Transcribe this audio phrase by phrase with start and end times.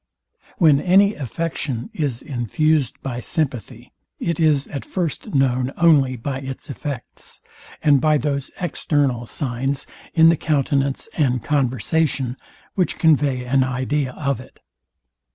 [0.57, 6.71] When any affection is infused by sympathy, it is at first known only by its
[6.71, 7.39] effects,
[7.83, 9.85] and by those external signs
[10.15, 12.35] in the countenance and conversation,
[12.73, 14.59] which convey an idea of it.